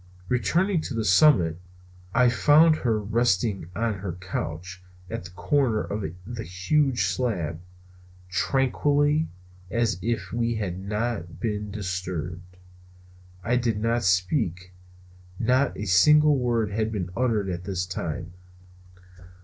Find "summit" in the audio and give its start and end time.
1.05-1.59